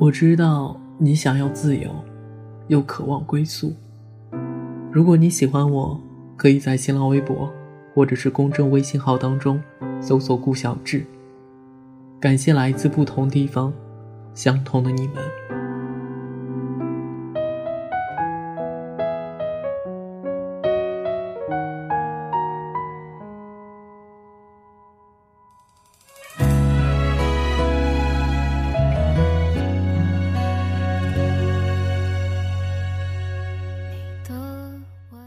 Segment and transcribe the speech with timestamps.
[0.00, 1.90] 我知道你想要自由，
[2.68, 3.74] 又渴望归宿。
[4.90, 6.00] 如果你喜欢我，
[6.38, 7.52] 可以在新浪微博
[7.94, 9.62] 或者是公众微信号当中
[10.00, 11.04] 搜索“顾小志”。
[12.18, 13.70] 感谢来自不同地方、
[14.34, 15.16] 相同的你们。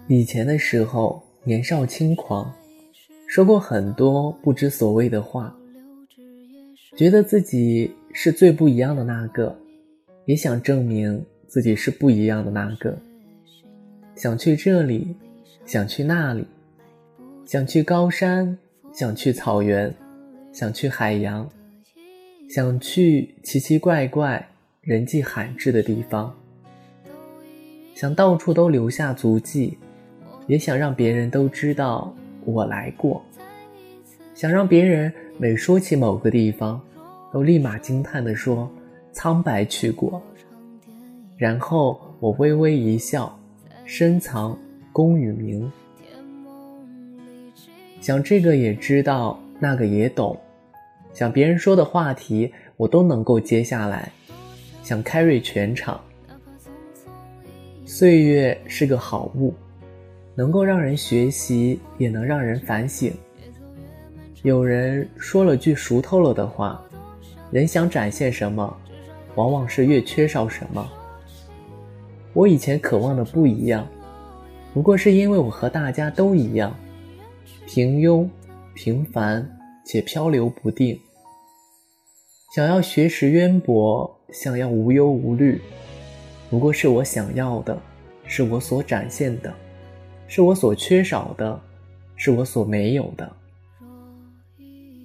[0.08, 2.54] 以前的时候，年少轻狂，
[3.26, 5.56] 说过很多不知所谓的话，
[6.98, 9.58] 觉得自己是最不一样的那个，
[10.26, 12.98] 也想证明自己是不一样的那个。
[14.14, 15.16] 想去这里，
[15.66, 16.46] 想去那里，
[17.46, 18.58] 想去高山，
[18.92, 19.96] 想去草原，
[20.52, 21.50] 想去海洋，
[22.50, 24.50] 想去奇奇怪怪、
[24.82, 26.36] 人迹罕至的地方，
[27.96, 29.78] 想到处都留下足迹。
[30.48, 32.14] 也想让别人都知道
[32.46, 33.24] 我来过，
[34.34, 36.82] 想让别人每说起某个地方，
[37.32, 38.70] 都立马惊叹地说
[39.14, 40.22] ：“苍白去过。”
[41.38, 43.38] 然后我微微一笑，
[43.86, 44.58] 深藏
[44.92, 45.72] 功与名。
[48.02, 50.38] 想这个也知道，那个也懂，
[51.14, 54.12] 想别人说的话题我都能够接下来，
[54.84, 56.00] 想 carry 全场。
[57.86, 59.54] 岁月是个好物。
[60.36, 63.14] 能够让人学习，也能让人反省。
[64.42, 66.84] 有人说了句熟透了的话
[67.52, 68.76] ：“人想展现什么，
[69.36, 70.92] 往往是越缺少什么。”
[72.34, 73.88] 我以前渴望的不一样，
[74.74, 76.76] 不过是因为我和大家都一样，
[77.68, 78.28] 平庸、
[78.74, 79.48] 平凡
[79.86, 81.00] 且漂流不定。
[82.56, 85.62] 想要学识渊博，想要无忧无虑，
[86.50, 87.80] 不过是我想要的，
[88.26, 89.54] 是我所展现的。
[90.36, 91.62] 是我所缺少的，
[92.16, 93.32] 是我所没有的。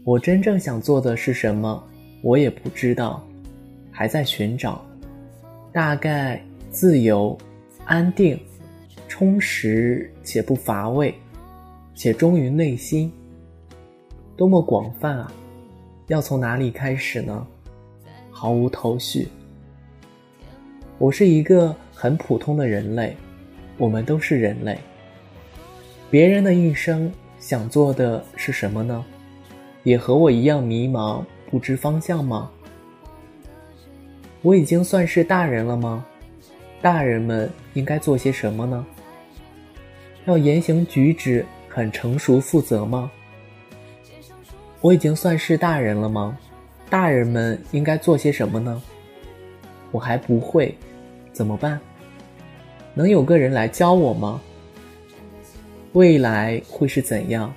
[0.02, 1.86] 我真正想做的是什么，
[2.22, 3.22] 我也不知道，
[3.90, 4.82] 还在寻找。
[5.70, 7.36] 大概自由、
[7.84, 8.40] 安定、
[9.06, 11.14] 充实且不乏味，
[11.94, 13.12] 且忠于内心。
[14.34, 15.30] 多么广泛啊！
[16.06, 17.46] 要从哪里开始呢？
[18.30, 19.28] 毫无头绪。
[20.96, 23.14] 我是一个很普通的人类，
[23.76, 24.78] 我们都是人类。
[26.10, 29.04] 别人的一生想做的是什么呢？
[29.82, 32.50] 也和我一样迷茫，不知方向吗？
[34.40, 36.06] 我已经算是大人了吗？
[36.80, 38.86] 大人们应该做些什么呢？
[40.24, 43.10] 要言行举止很成熟负责吗？
[44.80, 46.38] 我已经算是大人了吗？
[46.88, 48.82] 大人们应该做些什么呢？
[49.90, 50.74] 我还不会，
[51.34, 51.78] 怎么办？
[52.94, 54.40] 能有个人来教我吗？
[55.92, 57.52] 未来会是怎样？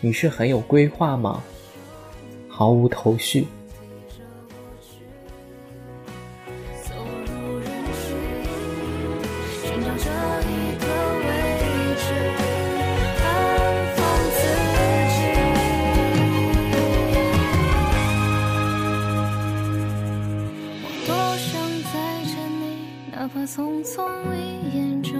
[0.00, 1.42] 你是很有规划吗？
[2.48, 3.46] 毫无头绪。
[9.62, 10.10] 寻找着
[10.42, 10.86] 你的
[11.18, 11.24] 位
[11.96, 12.04] 置。
[20.84, 21.50] 我多想
[21.92, 21.94] 再
[22.24, 22.62] 见你，
[23.12, 23.96] 哪怕匆匆
[24.36, 24.36] 一
[24.76, 25.12] 眼就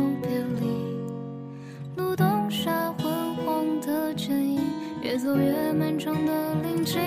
[5.12, 6.98] 越走越漫长的林径